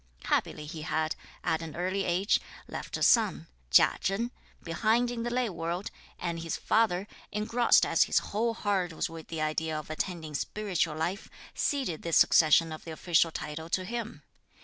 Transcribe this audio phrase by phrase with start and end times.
[0.23, 4.31] Happily, he had, at an early age, left a son, Chia Chen,
[4.63, 9.27] behind in the lay world, and his father, engrossed as his whole heart was with
[9.27, 14.23] the idea of attaining spiritual life, ceded the succession of the official title to him.